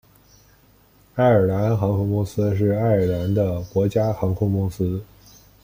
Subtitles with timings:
[1.13, 5.03] 爱尔兰航空公司是爱尔兰的国家航空公司。